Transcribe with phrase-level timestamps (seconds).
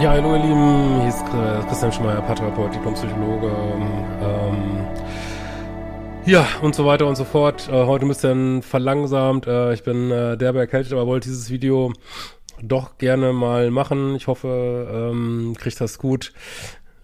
[0.00, 1.24] Ja, hallo ihr Lieben, hier ist
[1.68, 3.46] Christian Schmeier, Paartherapeut, Diplompsychologe.
[4.20, 4.86] Ähm,
[6.26, 7.68] ja, und so weiter und so fort.
[7.68, 9.46] Äh, heute ein bisschen verlangsamt.
[9.46, 11.92] Äh, ich bin äh, derbe erkältet, aber wollte dieses Video
[12.60, 14.16] doch gerne mal machen.
[14.16, 16.32] Ich hoffe, ähm, kriegt das gut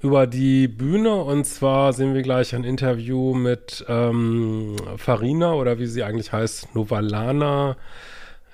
[0.03, 1.15] über die Bühne.
[1.15, 6.75] Und zwar sehen wir gleich ein Interview mit ähm, Farina oder wie sie eigentlich heißt,
[6.75, 7.77] Novalana.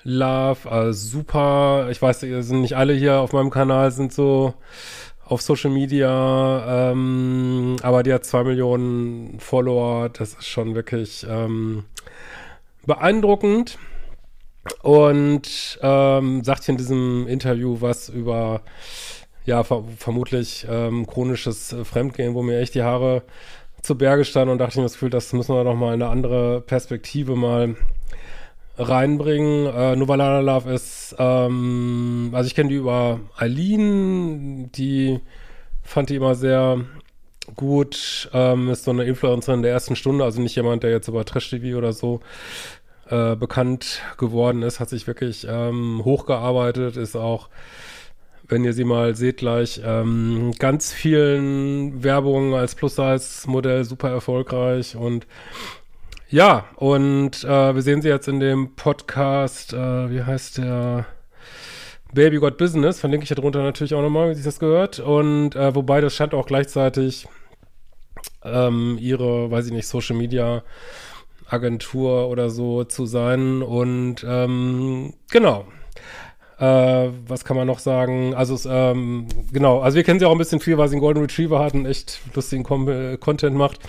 [0.09, 1.89] Love, äh, super.
[1.91, 4.53] Ich weiß, ihr sind nicht alle hier auf meinem Kanal, sind so
[5.25, 10.07] auf Social Media, ähm, aber die hat zwei Millionen Follower.
[10.07, 11.83] Das ist schon wirklich ähm,
[12.85, 13.77] beeindruckend.
[14.81, 18.61] Und ähm, sagt hier in diesem Interview was über,
[19.45, 23.23] ja, ver vermutlich ähm, chronisches Fremdgehen, wo mir echt die Haare
[23.81, 26.01] zu Berge standen und dachte ich mir das Gefühl, das müssen wir noch mal in
[26.01, 27.75] eine andere Perspektive mal
[28.77, 29.65] reinbringen.
[29.67, 35.19] Äh, Novalana Love ist, ähm, also ich kenne die über Eileen, die
[35.83, 36.81] fand die immer sehr
[37.55, 41.23] gut, ähm, ist so eine Influencerin der ersten Stunde, also nicht jemand, der jetzt über
[41.25, 42.19] Trash-TV oder so
[43.09, 47.49] äh, bekannt geworden ist, hat sich wirklich ähm, hochgearbeitet, ist auch
[48.49, 55.27] wenn ihr sie mal seht gleich, ähm, ganz vielen Werbungen als Plus-Size-Modell super erfolgreich und
[56.29, 61.05] ja, und äh, wir sehen sie jetzt in dem Podcast, äh, wie heißt der?
[62.13, 64.99] Baby Got Business, verlinke ich ja drunter natürlich auch nochmal, wie sich das gehört.
[64.99, 67.27] Und äh, wobei das scheint auch gleichzeitig
[68.43, 70.63] ähm, ihre, weiß ich nicht, Social Media
[71.49, 73.61] Agentur oder so zu sein.
[73.61, 75.65] Und ähm, genau.
[76.59, 78.33] Äh, was kann man noch sagen?
[78.33, 81.21] Also, ähm, genau, also wir kennen sie auch ein bisschen viel, weil sie einen Golden
[81.21, 83.79] Retriever hat und echt lustigen Com äh, Content macht.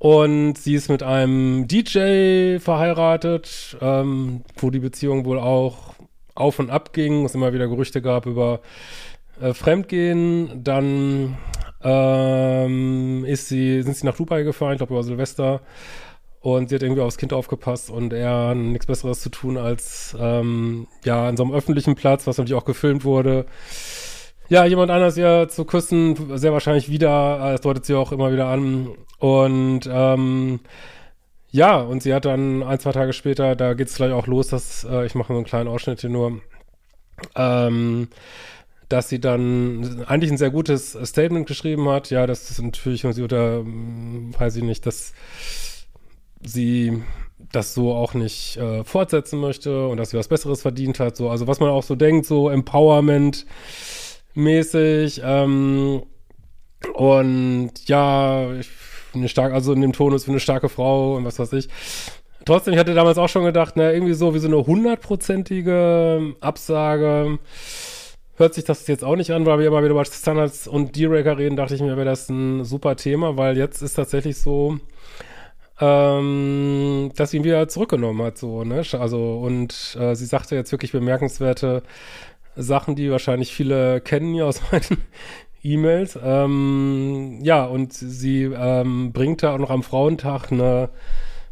[0.00, 5.92] Und sie ist mit einem DJ verheiratet, ähm, wo die Beziehung wohl auch
[6.34, 8.60] auf und ab ging, es immer wieder Gerüchte gab über
[9.42, 10.64] äh, Fremdgehen.
[10.64, 11.36] Dann
[11.82, 15.60] ähm, ist sie, sind sie nach Dubai gefahren, ich glaube über Silvester.
[16.40, 20.86] Und sie hat irgendwie aufs Kind aufgepasst und er nichts Besseres zu tun, als ähm,
[21.04, 23.44] ja an so einem öffentlichen Platz, was natürlich auch gefilmt wurde,
[24.50, 28.48] ja, jemand anders ja zu küssen, sehr wahrscheinlich wieder, das deutet sie auch immer wieder
[28.48, 28.90] an.
[29.18, 30.60] Und ähm,
[31.52, 34.48] ja, und sie hat dann ein, zwei Tage später, da geht es gleich auch los,
[34.48, 36.40] dass, äh, ich mache so einen kleinen Ausschnitt hier nur,
[37.36, 38.08] ähm,
[38.88, 42.10] dass sie dann eigentlich ein sehr gutes Statement geschrieben hat.
[42.10, 45.12] Ja, das ist natürlich, sie oder, weiß ich nicht, dass
[46.42, 47.02] sie
[47.52, 51.16] das so auch nicht äh, fortsetzen möchte und dass sie was Besseres verdient hat.
[51.16, 53.46] So, also was man auch so denkt, so Empowerment,
[54.34, 55.20] mäßig.
[55.24, 56.02] Ähm,
[56.94, 58.48] und ja,
[59.14, 61.68] eine starke, also in dem Tonus für eine starke Frau und was weiß ich.
[62.46, 67.38] Trotzdem, ich hatte damals auch schon gedacht, na, irgendwie so wie so eine hundertprozentige Absage
[68.36, 71.36] hört sich das jetzt auch nicht an, weil wir immer wieder über Standards und D-Raker
[71.36, 74.78] reden, dachte ich mir, wäre das ein super Thema, weil jetzt ist tatsächlich so,
[75.78, 78.82] ähm, dass sie ihn wieder zurückgenommen hat, so, ne?
[78.92, 81.82] Also, und äh, sie sagte jetzt wirklich bemerkenswerte
[82.56, 84.98] Sachen, die wahrscheinlich viele kennen hier aus meinen
[85.62, 86.18] E-Mails.
[86.22, 90.90] Ähm, ja, und sie ähm, bringt da auch noch am Frauentag eine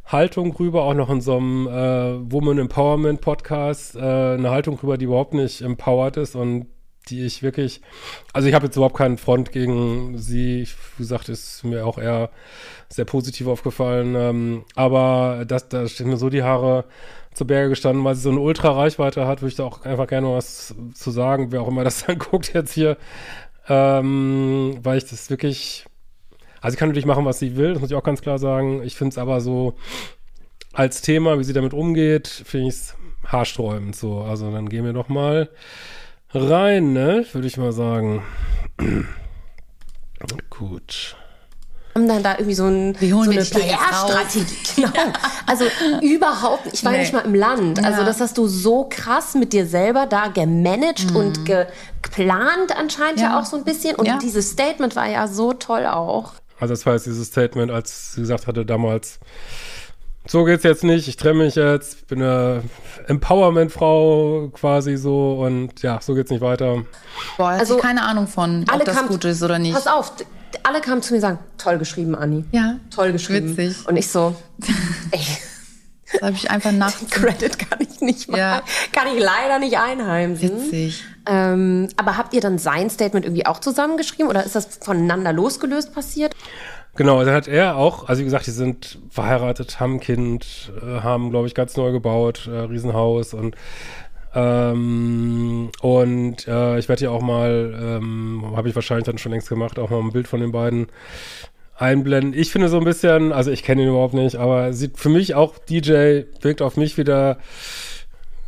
[0.05, 4.97] Haltung rüber, auch noch in so einem äh, Woman Empowerment Podcast, äh, eine Haltung rüber,
[4.97, 6.67] die überhaupt nicht empowered ist und
[7.11, 7.81] die ich wirklich,
[8.33, 10.67] also ich habe jetzt überhaupt keinen Front gegen sie,
[10.97, 12.31] wie gesagt, ist mir auch eher
[12.89, 16.85] sehr positiv aufgefallen, ähm, aber das, da stehen mir so die Haare
[17.39, 20.33] zu Berge gestanden, weil sie so eine Ultra-Reichweite hat, würde ich da auch einfach gerne
[20.33, 22.99] was zu sagen, wer auch immer das dann guckt jetzt hier,
[23.69, 25.87] ähm, weil ich das wirklich,
[26.61, 28.83] also sie kann natürlich machen, was sie will, das muss ich auch ganz klar sagen.
[28.83, 29.75] Ich finde es aber so
[30.73, 34.21] als Thema, wie sie damit umgeht, finde ich es haarsträubend so.
[34.21, 35.49] Also dann gehen wir doch mal
[36.35, 38.23] rein, ne, würde ich mal sagen.
[40.51, 41.17] Gut.
[41.95, 43.49] Haben dann da irgendwie so, ein, Wie holen so wir eine?
[43.77, 44.47] PR-Strategie.
[44.77, 44.91] Genau.
[45.47, 45.65] Also
[46.03, 46.99] überhaupt, ich war Nee.
[46.99, 47.85] nicht mal im Land.
[47.85, 48.07] Also Ja.
[48.07, 51.67] das hast du so krass mit dir selber da gemanagt und ge
[52.03, 53.31] geplant anscheinend ja.
[53.31, 53.41] Ja.
[53.41, 53.97] auch so ein bisschen.
[53.97, 54.19] Und Ja.
[54.23, 56.35] dieses Statement war ja so toll auch.
[56.61, 59.19] Also das war jetzt dieses Statement, als sie gesagt hatte damals,
[60.27, 62.63] so geht's jetzt nicht, ich trenne mich jetzt, bin eine
[63.07, 66.83] Empowerment-Frau quasi so und ja, so geht's nicht weiter.
[67.37, 69.75] Boah, Also, ich keine Ahnung von, Alle ob das kamen- gut ist oder nicht.
[69.75, 70.13] Pass auf,
[70.63, 72.45] alle kamen zu mir und sagen, toll geschrieben, Anni.
[72.53, 73.57] Ja, Toll geschrieben.
[73.57, 73.87] witzig.
[73.89, 74.35] Und ich so,
[75.11, 75.21] ey,
[76.13, 77.11] Das habe ich einfach nachts.
[77.11, 78.63] Credit kann ich nicht mal, Ja.
[78.93, 80.51] kann ich leider nicht einheimsen.
[80.65, 81.05] Witzig.
[81.27, 85.93] Ähm, aber habt ihr dann sein Statement irgendwie auch zusammengeschrieben oder ist das voneinander losgelöst
[85.95, 86.35] passiert?
[86.97, 91.01] Genau, dann hat er auch, also wie gesagt, die sind verheiratet, haben ein Kind, äh,
[91.03, 93.55] haben, glaube ich, ganz neu gebaut, äh, Riesenhaus und
[94.35, 99.49] ähm, und äh, ich werde hier auch mal, ähm, habe ich wahrscheinlich dann schon längst
[99.49, 100.89] gemacht, auch mal ein Bild von den beiden
[101.77, 102.35] einblenden.
[102.39, 105.35] Ich finde so ein bisschen, also ich kenne ihn überhaupt nicht, aber sieht für mich
[105.35, 107.39] auch DJ, wirkt auf mich wieder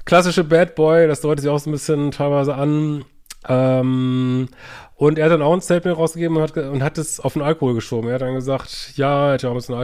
[0.04, 3.04] klassische Bad Boy, das deutet sich auch so ein bisschen teilweise an.
[3.48, 4.48] Ähm,
[4.96, 7.42] und er hat dann auch ein Statement rausgegeben und hat, und hat es auf den
[7.42, 8.08] Alkohol geschoben.
[8.08, 9.76] Er hat dann gesagt, ja, er ja auch ein bisschen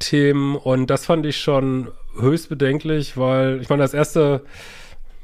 [0.00, 1.88] Alkohol-Themen und das fand ich schon
[2.18, 4.42] höchst bedenklich, weil ich meine, das erste,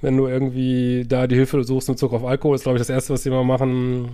[0.03, 2.91] wenn du irgendwie da die Hilfe suchst in Bezug auf Alkohol, ist glaube ich das
[2.91, 4.11] erste, was die mal machen,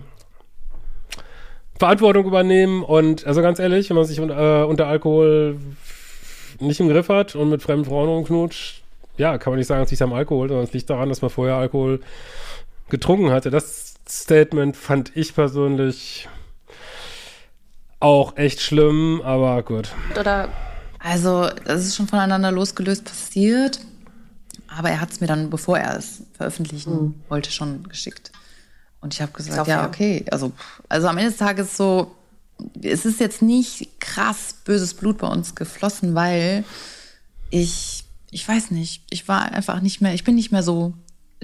[1.78, 5.58] Verantwortung übernehmen und also ganz ehrlich, wenn man sich unter, äh, unter Alkohol
[6.60, 8.82] nicht im Griff hat und mit fremden Frauen rumknutscht,
[9.16, 11.30] ja, kann man nicht sagen, es liegt am Alkohol, sondern es liegt daran, dass man
[11.30, 12.00] vorher Alkohol
[12.88, 13.50] getrunken hatte.
[13.50, 16.28] Das Statement fand ich persönlich
[18.02, 19.88] auch echt schlimm, aber gut.
[20.18, 20.48] Oder
[20.98, 23.80] Also, das ist schon voneinander losgelöst passiert.
[24.68, 28.32] Aber er hat es mir dann, bevor er es veröffentlichen wollte, schon geschickt.
[29.00, 29.88] Und ich habe gesagt, auch ja, fair.
[29.88, 30.24] okay.
[30.30, 30.52] Also,
[30.88, 32.14] also am Ende des Tages so,
[32.80, 36.64] es ist jetzt nicht krass böses Blut bei uns geflossen, weil
[37.50, 40.94] ich, ich weiß nicht, ich war einfach nicht mehr, ich bin nicht mehr so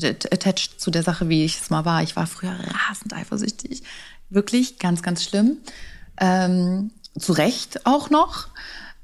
[0.00, 2.02] at- attached zu der Sache, wie ich es mal war.
[2.02, 2.56] Ich war früher
[2.88, 3.82] rasend eifersüchtig.
[4.30, 5.58] Wirklich ganz, ganz schlimm.
[6.20, 8.48] Ähm, zu Recht auch noch.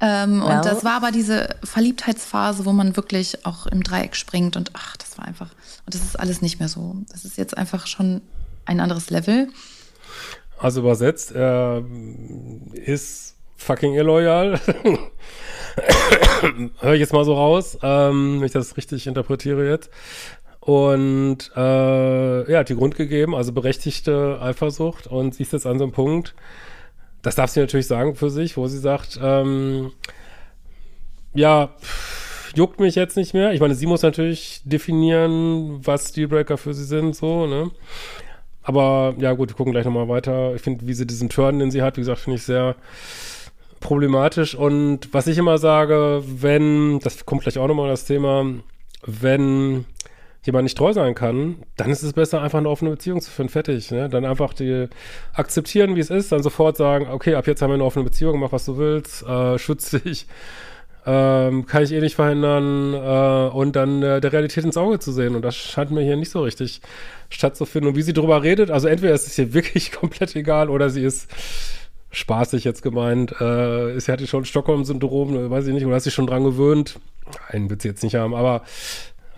[0.01, 0.57] Ähm, Well.
[0.57, 4.97] Und das war aber diese Verliebtheitsphase, wo man wirklich auch im Dreieck springt und ach,
[4.97, 5.51] das war einfach.
[5.87, 6.97] Und das ist alles nicht mehr so.
[7.11, 8.21] Das ist jetzt einfach schon
[8.67, 9.49] ein anderes Level.
[10.59, 11.85] Also übersetzt, er
[12.73, 14.61] ist fucking illoyal.
[16.81, 19.91] Höre ich jetzt mal so raus, ähm, wenn ich das richtig interpretiere jetzt.
[20.61, 25.07] Und äh, ja, hat die Grund gegeben, also berechtigte Eifersucht.
[25.07, 26.35] Und sie ist jetzt an so einem Punkt,
[27.25, 29.93] das darf sie natürlich sagen für sich, wo sie sagt, ähm,
[31.35, 31.71] ja,
[32.55, 33.53] juckt mich jetzt nicht mehr.
[33.53, 37.71] Ich meine, sie muss natürlich definieren, was Dealbreaker für sie sind, so, ne?
[38.63, 40.55] Aber ja, gut, wir gucken gleich nochmal weiter.
[40.55, 42.77] Ich finde, wie sie diesen Turn, den sie hat, wie gesagt, finde ich sehr
[43.81, 44.55] problematisch.
[44.55, 48.47] Und was ich immer sage, wenn, das kommt gleich auch nochmal das Thema,
[49.05, 49.85] wenn
[50.45, 53.49] jemand nicht treu sein kann, dann ist es besser, einfach eine offene Beziehung zu führen,
[53.49, 53.91] fertig.
[53.91, 54.09] Ne?
[54.09, 54.89] Dann einfach die
[55.33, 58.39] akzeptieren, wie es ist, dann sofort sagen, okay, ab jetzt haben wir eine offene Beziehung,
[58.39, 60.27] mach was du willst, äh, schütz dich,
[61.07, 65.13] ähm, kann ich eh nicht verhindern äh, und dann äh, der Realität ins Auge zu
[65.13, 65.35] sehen.
[65.35, 66.81] Und das scheint mir hier nicht so richtig
[67.29, 67.91] stattzufinden.
[67.91, 71.05] Und wie sie drüber redet, also entweder ist es hier wirklich komplett egal oder sie
[71.05, 71.31] ist
[72.11, 73.33] spaßig jetzt gemeint.
[73.41, 76.99] Äh, sie hatte schon Stockholm-Syndrom, weiß ich nicht, oder hat sich schon dran gewöhnt.
[77.49, 78.63] Einen wird sie jetzt nicht haben, aber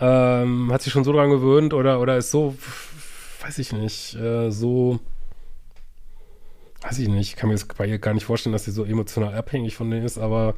[0.01, 2.57] ähm, hat sich schon so dran gewöhnt oder, oder ist so,
[3.43, 5.01] weiß ich nicht, äh, so,
[6.83, 8.85] weiß ich nicht, ich kann mir das bei ihr gar nicht vorstellen, dass sie so
[8.85, 10.55] emotional abhängig von denen ist, aber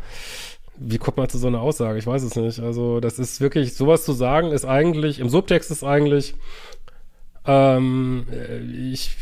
[0.81, 1.99] wie kommt man zu so einer Aussage?
[1.99, 2.61] Ich weiß es nicht.
[2.61, 6.35] Also, das ist wirklich, sowas zu sagen, ist eigentlich, im Subtext ist eigentlich,
[7.47, 9.17] ähm, äh, ich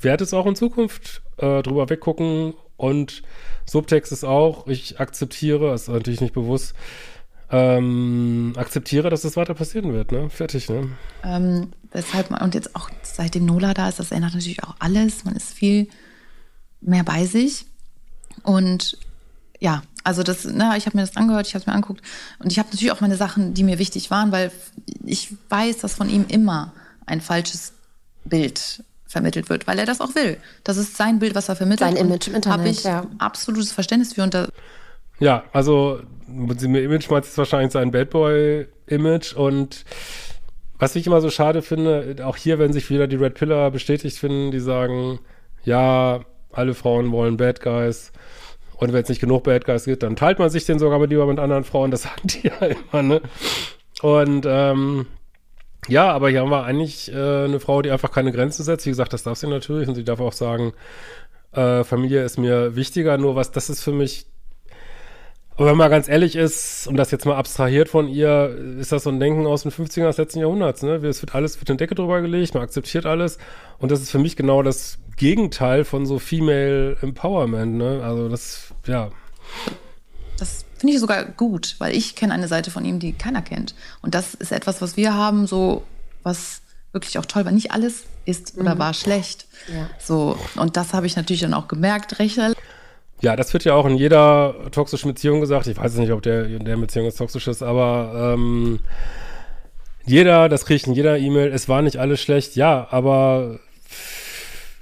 [0.00, 3.22] werde es auch in Zukunft äh, drüber weggucken und
[3.66, 6.74] Subtext ist auch, ich akzeptiere, ist natürlich nicht bewusst,
[7.50, 10.30] ähm, akzeptiere, dass es weiter passieren wird, ne?
[10.30, 10.88] Fertig, ne?
[11.24, 15.24] Ähm, deshalb, und jetzt auch seitdem Nola da ist, das ändert natürlich auch alles.
[15.24, 15.88] Man ist viel
[16.80, 17.66] mehr bei sich.
[18.44, 18.96] Und
[19.58, 22.02] ja, also das, ne, ich habe mir das angehört, ich habe es mir angeguckt.
[22.38, 24.50] Und ich habe natürlich auch meine Sachen, die mir wichtig waren, weil
[25.04, 26.72] ich weiß, dass von ihm immer
[27.06, 27.72] ein falsches
[28.24, 30.38] Bild vermittelt wird, weil er das auch will.
[30.62, 31.90] Das ist sein Bild, was er vermittelt.
[31.90, 33.06] Sein Image im Internet, Habe ich ja.
[33.18, 34.22] absolutes Verständnis für.
[34.22, 34.48] Und da,
[35.20, 39.84] Ja, also mit dem Image meint es wahrscheinlich sein Bad Boy-Image und
[40.78, 44.18] was ich immer so schade finde, auch hier, wenn sich wieder die Red Pillar bestätigt
[44.18, 45.20] finden, die sagen,
[45.62, 46.20] ja,
[46.52, 48.12] alle Frauen wollen Bad Guys
[48.76, 51.26] und wenn es nicht genug Bad Guys gibt, dann teilt man sich den sogar lieber
[51.26, 53.20] mit anderen Frauen, das sagen die ja immer, ne?
[54.02, 55.06] Und ähm,
[55.88, 58.86] ja, aber hier haben wir eigentlich äh, eine Frau, die einfach keine Grenzen setzt.
[58.86, 60.72] Wie gesagt, das darf sie natürlich und sie darf auch sagen,
[61.52, 64.26] Äh, Familie ist mir wichtiger, nur was, das ist für mich
[65.60, 69.02] aber wenn man ganz ehrlich ist, und das jetzt mal abstrahiert von ihr, ist das
[69.02, 70.82] so ein Denken aus den 50ern des letzten Jahrhunderts.
[70.82, 70.94] Ne?
[71.06, 73.36] Es wird alles, wird eine Decke drüber gelegt, man akzeptiert alles.
[73.78, 77.74] Und das ist für mich genau das Gegenteil von so Female Empowerment.
[77.74, 78.00] Ne?
[78.02, 79.10] Also das, ja.
[80.38, 83.74] Das finde ich sogar gut, weil ich kenne eine Seite von ihm, die keiner kennt.
[84.00, 85.82] Und das ist etwas, was wir haben, so
[86.22, 86.62] was
[86.92, 87.52] wirklich auch toll war.
[87.52, 88.78] Nicht alles ist oder mhm.
[88.78, 89.46] war schlecht.
[89.70, 89.90] Ja.
[89.98, 92.38] So, und das habe ich natürlich dann auch gemerkt, recht
[93.20, 95.66] ja, das wird ja auch in jeder toxischen Beziehung gesagt.
[95.66, 98.80] Ich weiß nicht, ob der in der Beziehung jetzt toxisch ist, aber ähm,
[100.04, 102.56] jeder, das kriege ich in jeder E-Mail, es war nicht alles schlecht.
[102.56, 103.60] Ja, aber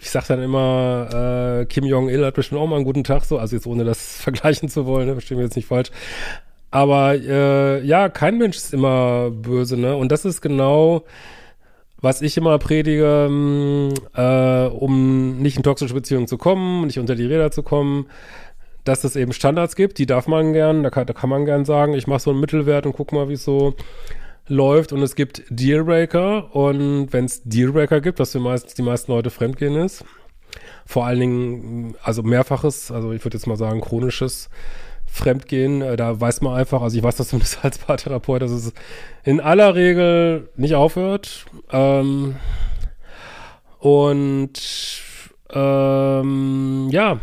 [0.00, 3.38] ich sag dann immer, äh, Kim Jong-il hat bestimmt auch mal einen guten Tag, so,
[3.38, 5.90] also jetzt ohne das vergleichen zu wollen, ne, wir jetzt nicht falsch.
[6.70, 9.96] Aber äh, ja, kein Mensch ist immer böse, ne?
[9.96, 11.04] Und das ist genau
[12.00, 17.14] was ich immer predige, ähm, äh, um nicht in toxische Beziehungen zu kommen, nicht unter
[17.14, 18.06] die Räder zu kommen,
[18.84, 21.64] dass es eben Standards gibt, die darf man gern, da kann, da kann man gern
[21.64, 23.74] sagen, ich mache so einen Mittelwert und guck mal, wie es so
[24.46, 24.92] läuft.
[24.92, 29.30] Und es gibt Dealbreaker und wenn es Dealbreaker gibt, was für meist, die meisten Leute
[29.30, 30.04] fremdgehen ist,
[30.86, 34.48] vor allen Dingen, also mehrfaches, also ich würde jetzt mal sagen, chronisches
[35.10, 38.72] Fremdgehen, äh, da weiß man einfach, also ich weiß das zumindest als Paartherapeut, dass es
[39.24, 41.46] in aller Regel nicht aufhört.
[41.70, 42.36] Ähm,
[43.78, 44.52] und
[45.50, 47.20] ähm, ja,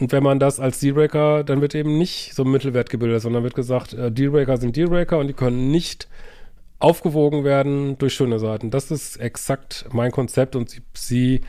[0.00, 3.42] und wenn man das als Dealbreaker, dann wird eben nicht so ein Mittelwert gebildet, sondern
[3.42, 6.08] wird gesagt, äh, Dealbreaker sind Dealbreaker und die können nicht
[6.80, 8.70] aufgewogen werden durch schöne Seiten.
[8.70, 11.40] Das ist exakt mein Konzept und sie, sie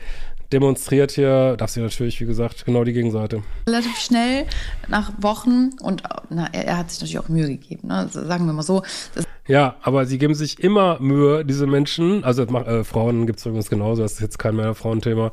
[0.52, 3.42] demonstriert hier, darf sie natürlich, wie gesagt, genau die Gegenseite.
[3.68, 4.46] Relativ schnell,
[4.88, 8.08] nach Wochen, und na, er, er, hat sich natürlich auch Mühe gegeben, ne?
[8.10, 8.82] sagen wir mal so.
[9.46, 13.70] ja, aber sie geben sich immer Mühe, diese Menschen, also äh, Frauen gibt es übrigens
[13.70, 15.32] genauso, das ist jetzt kein mehr Frauenthema,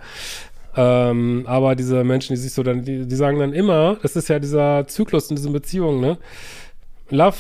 [0.76, 4.28] ähm, aber diese Menschen, die sich so dann, die, die sagen dann immer, das ist
[4.30, 6.18] ja dieser Zyklus in diesen Beziehungen, ne?
[7.10, 7.38] Love,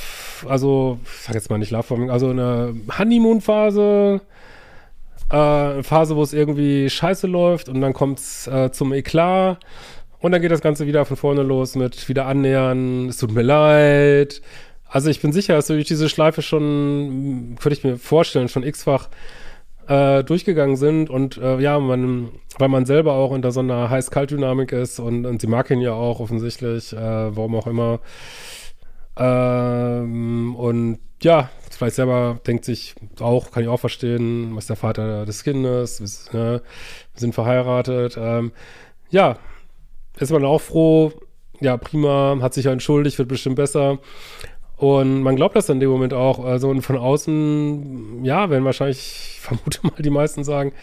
[0.48, 4.22] also, ich sag jetzt mal nicht Love, also eine Honeymoon-Phase,
[5.34, 9.58] äh, Phase, wo es irgendwie scheiße läuft und dann kommt es äh, zum Eklat
[10.20, 13.42] und dann geht das Ganze wieder von vorne los mit wieder annähern, es tut mir
[13.42, 14.42] leid.
[14.88, 19.10] Also ich bin sicher, dass durch diese Schleife schon, könnte ich mir vorstellen, schon x-fach
[19.88, 24.72] äh, durchgegangen sind und äh, ja, man, weil man selber auch unter so einer Heiß-Kalt-Dynamik
[24.72, 26.98] ist und, und sie mag ihn ja auch offensichtlich, äh,
[27.36, 28.00] warum auch immer.
[29.18, 35.26] Ähm, und ja, vielleicht selber denkt sich auch, kann ich auch verstehen, was der Vater
[35.26, 36.62] des Kindes, ist, ne,
[37.14, 38.18] wir sind verheiratet.
[38.18, 38.52] Ähm,
[39.10, 39.38] ja,
[40.18, 41.14] ist man auch froh,
[41.60, 44.00] ja, prima, hat sich ja entschuldigt, wird bestimmt besser.
[44.76, 46.44] Und man glaubt das in dem Moment auch.
[46.44, 50.74] Also und von außen, ja, werden wahrscheinlich, ich vermute mal, die meisten sagen,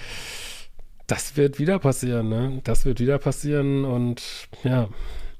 [1.06, 2.60] das wird wieder passieren, ne?
[2.64, 4.22] Das wird wieder passieren und
[4.62, 4.88] ja.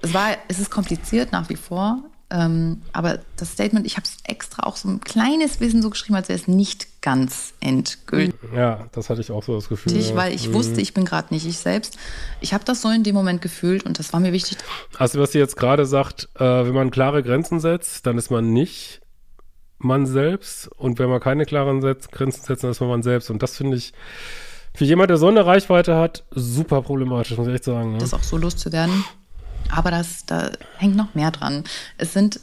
[0.03, 2.03] Es war, es ist kompliziert nach wie vor.
[2.31, 6.15] Ähm, aber das Statement, ich habe es extra auch so ein kleines bisschen so geschrieben,
[6.15, 8.35] als wäre es nicht ganz endgültig.
[8.55, 9.97] Ja, das hatte ich auch so das Gefühl.
[9.97, 10.55] Ich, weil ich mhm.
[10.55, 11.99] wusste, ich bin gerade nicht ich selbst.
[12.41, 14.59] Ich habe das so in dem Moment gefühlt und das war mir wichtig.
[14.97, 18.53] Also was sie jetzt gerade sagt, äh, wenn man klare Grenzen setzt, dann ist man
[18.53, 19.01] nicht
[19.79, 23.31] man selbst und wenn man keine klaren Setz Grenzen setzt, dann ist man man selbst
[23.31, 23.93] und das finde ich
[24.75, 27.93] für jemand, der so eine Reichweite hat, super problematisch, muss ich echt sagen.
[27.93, 27.99] Ne?
[27.99, 29.05] Das auch so loszuwerden.
[29.71, 31.65] Aber das, da hängt noch mehr dran.
[31.99, 32.41] Es sind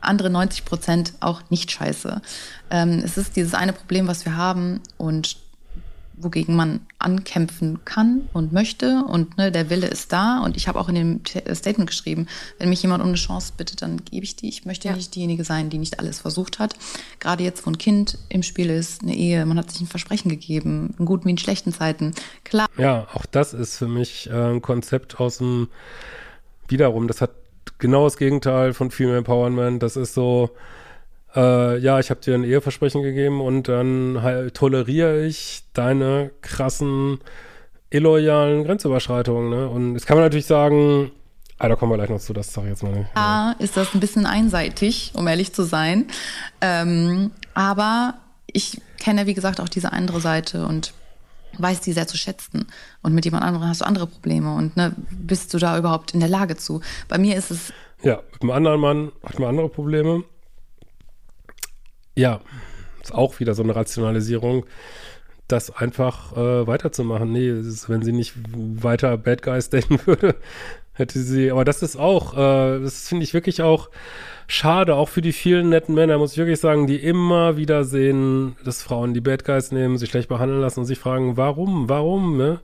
[0.00, 2.22] andere 90 Prozent auch nicht scheiße.
[2.70, 5.36] Ähm, es ist dieses eine Problem, was wir haben und
[6.22, 10.78] wogegen man ankämpfen kann und möchte und ne, der Wille ist da und ich habe
[10.78, 12.26] auch in dem äh, Statement geschrieben,
[12.58, 14.48] wenn mich jemand um eine Chance bittet, dann gebe ich die.
[14.48, 14.94] Ich möchte ja.
[14.94, 16.74] nicht diejenige sein, die nicht alles versucht hat.
[17.20, 20.28] Gerade jetzt, wo ein Kind im Spiel ist, eine Ehe, man hat sich ein Versprechen
[20.28, 22.12] gegeben, in guten wie in schlechten Zeiten.
[22.44, 22.68] Klar.
[22.76, 25.68] Ja, auch das ist für mich äh, ein Konzept aus dem
[26.70, 27.30] wiederum, das hat
[27.78, 29.82] genau das Gegenteil von Female Empowerment.
[29.82, 30.50] Das ist so,
[31.34, 37.20] äh, ja, ich habe dir ein Eheversprechen gegeben und dann toleriere ich deine krassen
[37.90, 39.50] illoyalen Grenzüberschreitungen.
[39.50, 39.68] Ne?
[39.68, 41.10] Und jetzt kann man natürlich sagen,
[41.58, 43.10] ah, da kommen wir gleich noch zu, das sage ich jetzt mal nicht.
[43.14, 46.06] Ja, ist das ein bisschen einseitig, um ehrlich zu sein.
[46.60, 48.14] Ähm, aber
[48.46, 50.92] ich kenne, wie gesagt, auch diese andere Seite und
[51.58, 52.66] weiß die sehr zu schätzen.
[53.02, 54.54] Und mit jemand anderem hast du andere Probleme.
[54.54, 56.80] Und ne, bist du da überhaupt in der Lage zu?
[57.08, 57.72] Bei mir ist es.
[58.02, 60.24] Ja, mit einem anderen Mann hat man andere Probleme.
[62.16, 62.40] Ja,
[63.02, 64.66] ist auch wieder so eine Rationalisierung,
[65.48, 67.32] das einfach äh, weiterzumachen.
[67.32, 70.36] Nee, ist, wenn sie nicht weiter Bad Guys denken würde,
[70.92, 71.50] hätte sie.
[71.50, 73.90] Aber das ist auch, äh, das finde ich wirklich auch
[74.46, 78.56] schade, auch für die vielen netten Männer, muss ich wirklich sagen, die immer wieder sehen,
[78.64, 82.36] dass Frauen die Bad Guys nehmen, sich schlecht behandeln lassen und sich fragen, warum, warum,
[82.36, 82.60] ne?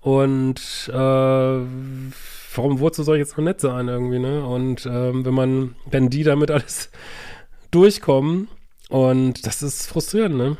[0.00, 4.44] Und äh, warum wozu soll ich jetzt noch nett sein irgendwie, ne?
[4.44, 6.90] Und ähm, wenn man, wenn die damit alles
[7.70, 8.48] durchkommen
[8.88, 10.56] und das ist frustrierend, ne?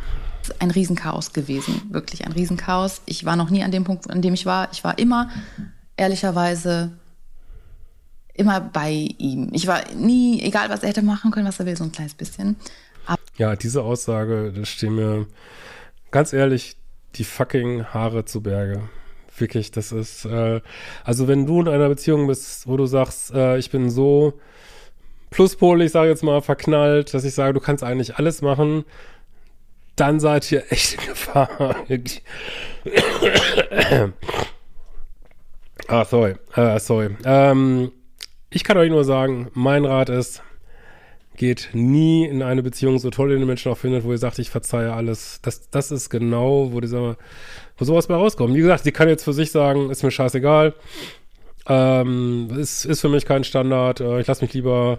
[0.58, 3.02] ein Riesenchaos gewesen, wirklich ein Riesenchaos.
[3.06, 4.68] Ich war noch nie an dem Punkt, an dem ich war.
[4.72, 5.28] Ich war immer,
[5.96, 6.92] ehrlicherweise,
[8.34, 9.50] immer bei ihm.
[9.52, 12.14] Ich war nie, egal was er hätte machen können, was er will, so ein kleines
[12.14, 12.56] bisschen.
[13.06, 15.26] Aber ja, diese Aussage, da stehen mir
[16.10, 16.76] ganz ehrlich
[17.16, 18.88] die fucking Haare zu Berge.
[19.36, 20.60] Wirklich, das ist, äh,
[21.04, 24.38] also wenn du in einer Beziehung bist, wo du sagst, äh, ich bin so
[25.30, 28.84] pluspol, ich sage jetzt mal, verknallt, dass ich sage, du kannst eigentlich alles machen,
[29.96, 31.76] dann seid ihr echt in Gefahr.
[35.92, 36.34] Ah, sorry.
[36.54, 37.16] Äh, sorry.
[37.24, 37.92] Ähm,
[38.50, 40.42] ich kann euch nur sagen, mein Rat ist,
[41.36, 44.38] geht nie in eine Beziehung, so toll ihr den Menschen auch findet, wo ihr sagt,
[44.38, 45.40] ich verzeihe alles.
[45.42, 47.16] Das, das ist genau, wo dieser,
[47.78, 48.54] wo sowas bei rauskommt.
[48.54, 50.74] Wie gesagt, sie kann jetzt für sich sagen, ist mir scheißegal.
[51.66, 54.00] Ähm, ist, ist für mich kein Standard.
[54.00, 54.98] Äh, ich lasse mich lieber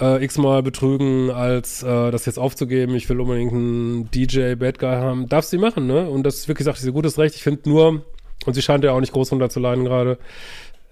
[0.00, 2.94] äh, x-mal betrügen, als äh, das jetzt aufzugeben.
[2.94, 5.28] Ich will unbedingt einen DJ Bad Guy haben.
[5.28, 6.08] Darf sie machen, ne?
[6.08, 7.36] Und das ist wirklich gesagt, sie gutes Recht.
[7.36, 8.04] Ich finde nur,
[8.46, 10.18] und sie scheint ja auch nicht groß runter zu leiden gerade.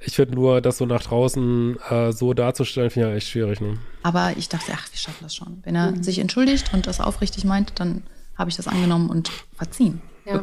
[0.00, 3.60] Ich finde nur, das so nach draußen äh, so darzustellen, finde ich ja echt schwierig.
[3.60, 3.78] Ne?
[4.02, 5.60] Aber ich dachte, ach, wir schaffen das schon.
[5.64, 6.02] Wenn er mhm.
[6.02, 8.04] sich entschuldigt und das aufrichtig meint, dann
[8.36, 10.00] habe ich das angenommen und verziehen.
[10.24, 10.42] Ja.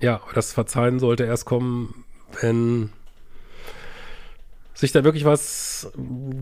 [0.00, 2.04] ja, das Verzeihen sollte erst kommen,
[2.40, 2.90] wenn
[4.76, 5.90] sich da wirklich was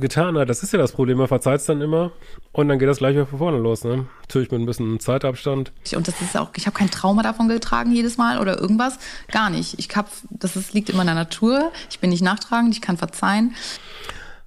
[0.01, 0.51] getan hat.
[0.51, 1.19] Das ist ja das Problem.
[1.19, 2.11] Man verzeiht es dann immer
[2.53, 3.85] und dann geht das gleich wieder von vorne los.
[3.85, 4.07] Ne?
[4.23, 5.73] Natürlich mit ein bisschen Zeitabstand.
[5.95, 8.99] Und das ist auch, ich habe kein Trauma davon getragen jedes Mal oder irgendwas.
[9.31, 9.79] Gar nicht.
[9.79, 11.71] Ich hab, das ist, liegt immer in der Natur.
[11.91, 13.55] Ich bin nicht nachtragend, ich kann verzeihen.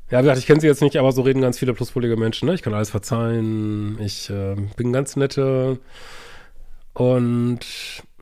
[0.09, 2.47] Ja, wie gesagt, ich kenne sie jetzt nicht, aber so reden ganz viele pluspolige Menschen.
[2.47, 2.55] Ne?
[2.55, 3.97] Ich kann alles verzeihen.
[4.01, 5.79] Ich äh, bin ganz nette.
[6.93, 7.59] Und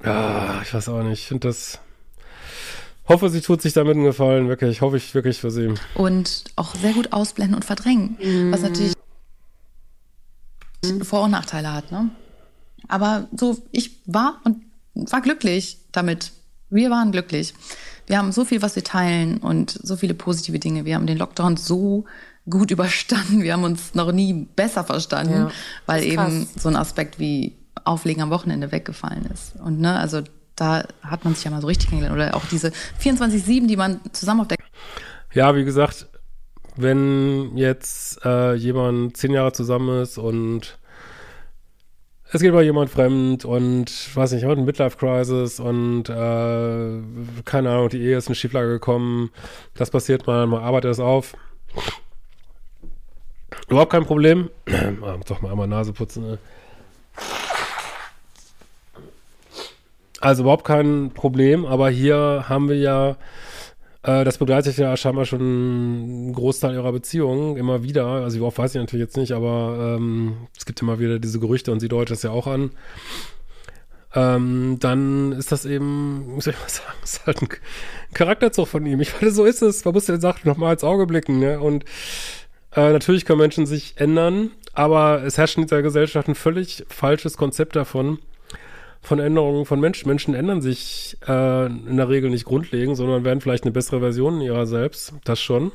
[0.04, 1.22] ja, ich weiß auch nicht.
[1.22, 1.80] Ich finde das
[3.08, 4.82] hoffe, sie tut sich damit einen Gefallen, wirklich.
[4.82, 5.74] Hoffe ich wirklich für sie.
[5.94, 8.52] Und auch sehr gut ausblenden und verdrängen, mm.
[8.52, 8.94] was natürlich
[11.04, 11.92] Vor- und Nachteile hat.
[11.92, 12.10] Ne?
[12.88, 14.62] Aber so, ich war und
[14.94, 16.32] war glücklich damit.
[16.70, 17.53] Wir waren glücklich.
[18.08, 20.86] Wir haben so viel, was wir teilen und so viele positive Dinge.
[20.86, 22.06] Wir haben den Lockdown so
[22.50, 23.42] gut überstanden.
[23.42, 25.51] Wir haben uns noch nie besser verstanden, ja,
[25.86, 29.56] weil eben so ein Aspekt wie Auflegen am Wochenende weggefallen ist.
[29.64, 30.22] Und ne, also
[30.55, 32.15] da hat man sich ja mal so richtig kennengelernt.
[32.15, 34.57] Oder auch diese 24-7, die man zusammen auf der.
[35.33, 36.07] Ja, wie gesagt,
[36.75, 40.77] wenn jetzt äh, jemand zehn Jahre zusammen ist und
[42.31, 47.89] es geht mal jemand fremd und weiß nicht, hat eine Midlife-Crisis und äh, keine Ahnung,
[47.89, 49.29] die Ehe ist in Schieflage gekommen.
[49.75, 51.35] Das passiert mal, man arbeitet es auf.
[53.70, 54.50] Überhaupt kein Problem.
[55.01, 56.24] ah, doch mal einmal Nase putzen.
[56.24, 56.39] Ne?
[60.22, 63.18] Also überhaupt kein Problem, aber hier haben wir ja,
[64.04, 68.06] äh, das begleitet ja scheinbar schon einen Großteil ihrer Beziehungen immer wieder.
[68.06, 71.72] Also oft weiß ich natürlich jetzt nicht, aber ähm, es gibt immer wieder diese Gerüchte
[71.72, 72.72] und sie deutet das ja auch an.
[74.16, 77.50] Ähm, dann ist das eben, muss ich mal sagen, ist halt ein
[78.14, 79.01] Charakterzug von ihm.
[79.01, 79.84] Ich finde, so ist es.
[79.84, 81.60] Man muss ja Sachen nochmal ins Auge blicken, ne?
[81.60, 81.84] Und
[82.74, 87.36] äh, natürlich können Menschen sich ändern, aber es herrscht in dieser Gesellschaft ein völlig falsches
[87.38, 88.20] Konzept davon,
[89.05, 90.07] von Änderungen von Menschen.
[90.07, 94.41] Menschen ändern sich äh, in der Regel nicht grundlegend, sondern werden vielleicht eine bessere Version
[94.41, 95.13] ihrer selbst.
[95.24, 95.72] Das schon.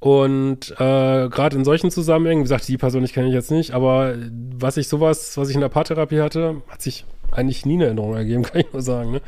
[0.00, 3.72] Und äh, gerade in solchen Zusammenhängen, wie gesagt, die Person ich kenne ich jetzt nicht,
[3.72, 4.14] aber
[4.58, 8.14] was ich sowas, was ich in der Paartherapie hatte, hat sich eigentlich nie eine Änderung
[8.14, 9.12] ergeben, kann ich nur sagen.
[9.12, 9.20] Ne?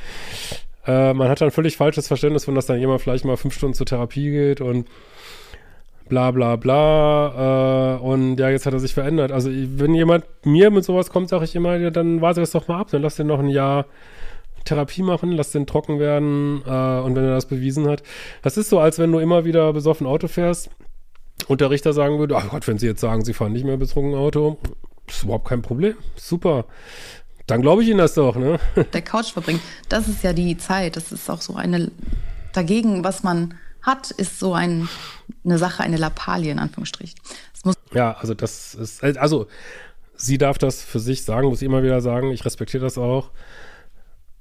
[0.86, 3.74] Äh, man hat dann völlig falsches Verständnis von, dass dann jemand vielleicht mal fünf Stunden
[3.74, 4.86] zur Therapie geht und
[6.11, 7.96] bla bla bla.
[7.96, 9.33] Äh, und ja, jetzt hat er sich verändert.
[9.33, 12.68] Also wenn jemand mir mit sowas kommt, sage ich immer, ja, dann warte das doch
[12.68, 13.87] mal ab, dann lass den noch ein Jahr
[14.64, 18.03] Therapie machen, lass den trocken werden äh, und wenn er das bewiesen hat.
[18.42, 20.68] Das ist so, als wenn du immer wieder besoffen Auto fährst
[21.49, 23.79] und der Richter sagen würde, ach Gott, wenn Sie jetzt sagen, Sie fahren nicht mehr
[23.79, 24.59] betrunken Auto,
[25.09, 25.94] ist überhaupt kein Problem.
[26.16, 26.66] Super.
[27.46, 28.59] Dann glaube ich Ihnen das doch, ne?
[28.92, 31.90] Der Couch verbringen, das ist ja die Zeit, das ist auch so eine
[32.53, 34.88] dagegen, was man hat, ist so ein,
[35.45, 37.19] eine Sache, eine Lappalie in Anführungsstrichen.
[37.93, 39.47] ja, also das ist, also
[40.16, 43.31] sie darf das für sich sagen, muss ich immer wieder sagen, ich respektiere das auch.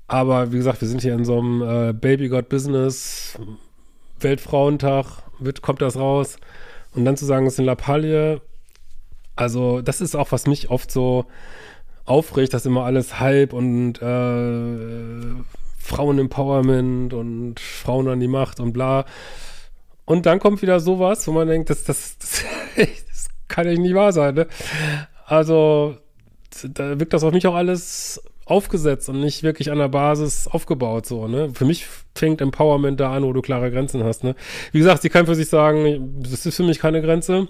[0.08, 3.38] Aber wie gesagt, wir sind hier in so einem äh, Baby God Business,
[4.20, 5.06] Weltfrauentag,
[5.38, 6.38] wird, kommt das raus.
[6.94, 8.42] Und dann zu sagen, es ist eine Lappalie,
[9.36, 11.26] also das ist auch, was mich oft so
[12.04, 15.44] aufregt, dass immer alles Hype und äh,
[15.80, 19.06] Frauen-Empowerment und Frauen an die Macht und bla.
[20.06, 22.44] Und dann kommt wieder sowas, wo man denkt, das, das, das,
[22.76, 24.36] das kann ja nicht wahr sein.
[24.36, 24.48] Ne?
[25.26, 25.98] Also,
[26.64, 31.06] da wirkt das auf mich auch alles aufgesetzt und nicht wirklich an der Basis aufgebaut,
[31.06, 31.52] so, ne?
[31.54, 34.36] Für mich fängt Empowerment da an, wo du klare Grenzen hast, ne?
[34.72, 37.48] Wie gesagt, sie kann für sich sagen, das ist für mich keine Grenze.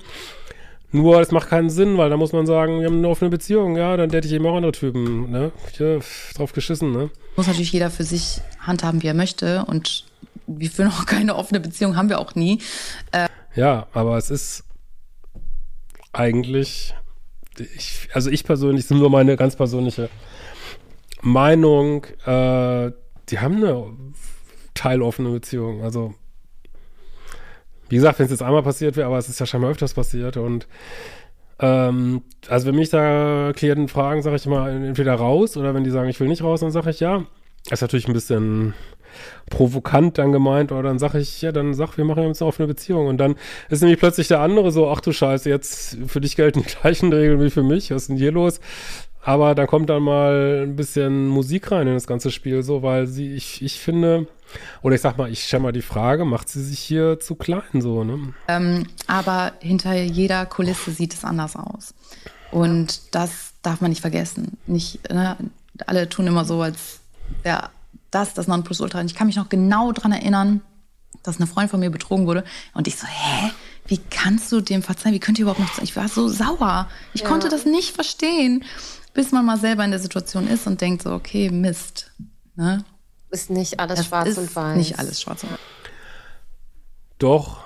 [0.91, 3.78] Nur, es macht keinen Sinn, weil da muss man sagen, wir haben eine offene Beziehung,
[3.78, 5.52] ja, dann hätte ich eben auch andere Typen, ne?
[5.78, 5.99] Ja,
[6.36, 7.12] drauf geschissen, ne?
[7.36, 10.06] Muss natürlich jeder für sich handhaben, wie er möchte und
[10.47, 12.60] wir führen auch keine offene Beziehung, haben wir auch nie.
[13.12, 14.63] Äh ja, aber es ist
[16.12, 16.95] eigentlich,
[17.58, 20.10] ich, also ich persönlich, das ist nur meine ganz persönliche
[21.21, 22.91] Meinung, äh,
[23.30, 23.93] die haben eine
[24.73, 25.84] teiloffene Beziehung.
[25.84, 26.15] Also,
[27.89, 30.38] wie gesagt, wenn es jetzt einmal passiert wäre, aber es ist ja scheinbar öfters passiert
[30.38, 30.67] und
[31.60, 35.89] ähm, also wenn mich da Klienten fragen, sage ich immer entweder raus oder wenn die
[35.89, 37.25] sagen, ich will nicht raus, dann sage ich ja.
[37.69, 38.73] Ist natürlich ein bisschen
[39.49, 42.67] provokant dann gemeint, oder dann sage ich, ja, dann sag, wir machen jetzt eine offene
[42.67, 43.08] Beziehung.
[43.08, 43.36] Und dann
[43.69, 47.12] ist nämlich plötzlich der andere so, ach du Scheiße, jetzt für dich gelten die gleichen
[47.12, 48.60] Regeln wie für mich, was ist denn hier los?
[49.21, 53.05] Aber da kommt dann mal ein bisschen Musik rein in das ganze Spiel, so, weil
[53.05, 54.27] sie, ich, ich finde,
[54.82, 57.82] oder ich sag mal, ich stelle mal die Frage, macht sie sich hier zu klein,
[57.82, 58.34] so, ne?
[58.47, 61.93] Ähm, aber hinter jeder Kulisse sieht es anders aus.
[62.51, 64.58] Und das darf man nicht vergessen.
[64.65, 65.38] Nicht, ne?
[65.86, 66.99] Alle tun immer so, als
[67.43, 67.69] wäre
[68.12, 68.99] das, das Nonplusultra.
[68.99, 70.62] Und ich kann mich noch genau daran erinnern,
[71.23, 72.43] dass eine Freundin von mir betrogen wurde.
[72.73, 73.51] Und ich so, hä?
[73.88, 75.15] Wie kannst du dem verzeihen?
[75.15, 75.82] Wie könnt ihr überhaupt noch...
[75.82, 76.88] Ich war so sauer.
[77.13, 77.27] Ich ja.
[77.27, 78.63] konnte das nicht verstehen,
[79.13, 82.11] bis man mal selber in der Situation ist und denkt so, okay, Mist.
[82.55, 82.83] Ne?
[83.31, 84.77] Ist nicht alles das schwarz und weiß.
[84.77, 85.59] Nicht alles schwarz und weiß.
[87.19, 87.61] Doch,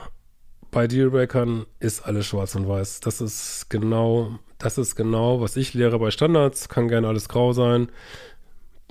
[0.71, 2.99] bei Dealbreakern ist alles schwarz und weiß.
[3.01, 6.67] Das ist genau, das ist genau, was ich lehre bei Standards.
[6.67, 7.89] Kann gerne alles grau sein.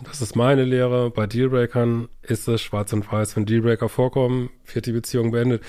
[0.04, 1.10] Das ist meine Lehre.
[1.10, 3.36] Bei Dealbreakern ist es schwarz und weiß.
[3.36, 5.62] Wenn Dealbreaker vorkommen, wird die Beziehung beendet.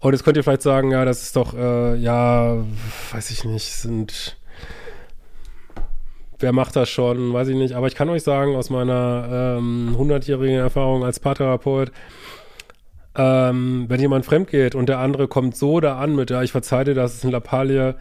[0.00, 2.64] Und jetzt könnt ihr vielleicht sagen, ja, das ist doch, äh, ja,
[3.12, 4.36] weiß ich nicht, sind,
[6.38, 7.74] wer macht das schon, weiß ich nicht.
[7.74, 11.92] Aber ich kann euch sagen, aus meiner ähm, 100-jährigen Erfahrung als Paartherapeut,
[13.16, 16.52] ähm, wenn jemand fremd geht und der andere kommt so da an mit, ja, ich
[16.52, 17.96] verzeihe dir, das ist ein Lappalie,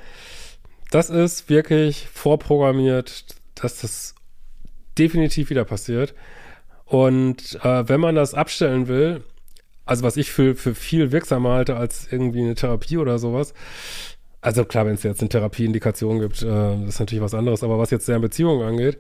[0.91, 4.15] das ist wirklich vorprogrammiert, dass das
[4.98, 6.13] definitiv wieder passiert.
[6.86, 9.24] Und äh, wenn man das abstellen will,
[9.86, 13.54] also was ich für, für viel wirksamer halte als irgendwie eine Therapie oder sowas,
[14.44, 17.80] also klar, wenn es jetzt eine Therapieindikation gibt, äh, das ist natürlich was anderes, aber
[17.80, 19.00] was jetzt deren Beziehung angeht,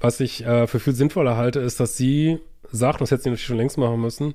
[0.00, 2.38] was ich äh, für viel sinnvoller halte, ist, dass sie
[2.70, 4.34] sagt, das hätte sie natürlich schon längst machen müssen,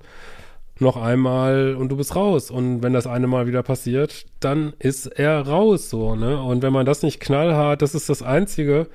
[0.80, 2.52] noch einmal und du bist raus.
[2.52, 6.42] Und wenn das eine Mal wieder passiert, dann ist er raus, so, ne?
[6.42, 8.88] Und wenn man das nicht knallhart, das ist das Einzige,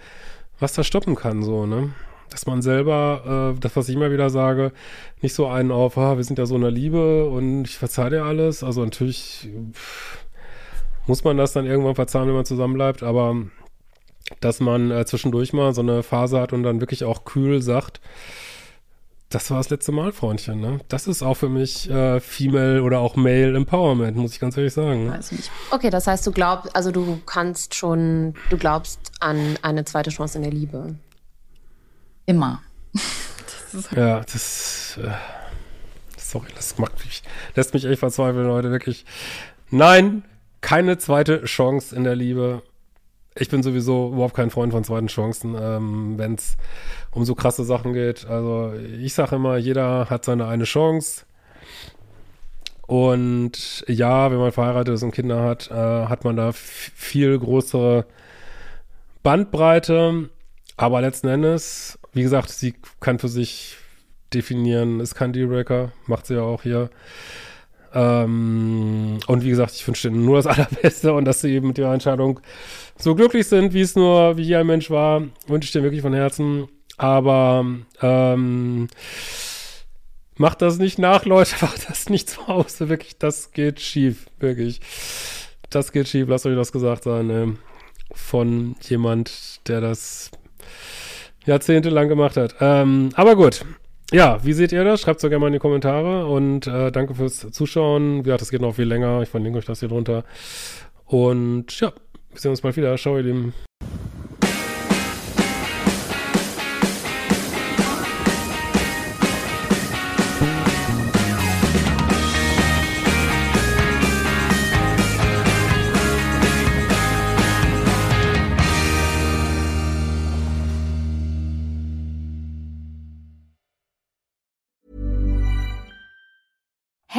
[0.59, 1.93] was das stoppen kann, so, ne?
[2.31, 4.73] Dass man selber, äh, das, was ich immer wieder sage,
[5.23, 8.11] nicht so einen auf, ah, wir sind ja so in der Liebe und ich verzeih
[8.11, 8.63] dir alles.
[8.63, 10.20] Also natürlich pff,
[11.11, 13.35] muss man das dann irgendwann verzeihen, wenn man zusammenbleibt, aber
[14.39, 18.01] dass man äh, zwischendurch mal so eine Phase hat und dann wirklich auch kühl sagt,
[19.29, 20.79] das war das letzte Mal, Freundchen, ne?
[20.87, 24.73] Das ist auch für mich äh, Female oder auch Male Empowerment, muss ich ganz ehrlich
[24.73, 25.07] sagen.
[25.07, 25.15] Ne?
[25.15, 25.35] Also
[25.73, 30.39] okay, das heißt, du glaubst, also du kannst schon, du glaubst an eine zweite Chance
[30.39, 30.95] in der Liebe.
[32.25, 32.63] Immer.
[33.73, 35.11] das ja, das, äh,
[36.17, 37.25] sorry, das macht mich,
[37.57, 39.05] lässt mich echt verzweifeln, Leute, wirklich.
[39.73, 40.23] Nein,
[40.61, 42.63] keine zweite Chance in der Liebe
[43.37, 46.57] ich bin sowieso überhaupt kein Freund von zweiten Chancen, ähm, wenn es
[47.13, 48.27] um so krasse Sachen geht.
[48.27, 51.25] Also ich sage immer, jeder hat seine eine Chance.
[52.87, 58.05] Und ja, wenn man verheiratet ist und Kinder hat, äh, hat man da viel größere
[59.23, 60.29] Bandbreite.
[60.77, 63.77] Aber letzten Endes, wie gesagt, sie kann für sich
[64.35, 66.91] definieren, ist kein Dealbreaker, macht sie ja auch hier.
[67.95, 71.79] Ähm, und wie gesagt, ich wünsche dir nur das Allerbeste und dass sie eben mit
[71.79, 72.41] ihrer Entscheidung
[72.97, 76.03] so glücklich sind, wie es nur, wie hier ein Mensch war, wünsche ich dir wirklich
[76.03, 76.69] von Herzen.
[76.97, 77.65] Aber
[78.03, 78.89] ähm,
[80.37, 82.89] macht das nicht nach, Leute, macht das nicht zu Hause.
[82.89, 84.81] Wirklich, das geht schief, wirklich.
[85.71, 87.27] Das geht schief, lasst euch das gesagt sein.
[87.27, 87.57] Ne?
[88.13, 90.31] Von jemand, der das
[91.47, 92.57] jahrzehntelang gemacht hat.
[92.61, 93.65] Ähm, aber gut.
[94.13, 95.03] Ja, wie seht ihr das?
[95.03, 98.19] Schreibt es doch gerne mal in die Kommentare und äh, danke fürs Zuschauen.
[98.19, 99.23] Wie gesagt, das geht noch viel länger.
[99.23, 100.25] Ich verlinke euch das hier drunter.
[101.05, 101.93] Und ja,
[102.31, 102.97] wir sehen uns bald wieder.
[102.97, 103.55] Ciao, ihr Lieben.